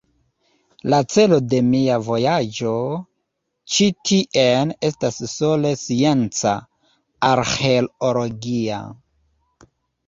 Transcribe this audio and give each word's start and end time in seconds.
La 0.93 0.99
celo 1.15 1.37
de 1.51 1.59
mia 1.67 1.97
vojaĝo 2.07 2.71
ĉi 3.75 3.91
tien 4.11 4.75
estas 4.91 5.23
sole 5.37 5.75
scienca, 5.85 6.57
arĥeologia. 7.33 8.83